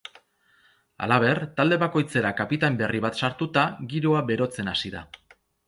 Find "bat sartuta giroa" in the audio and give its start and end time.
3.07-4.27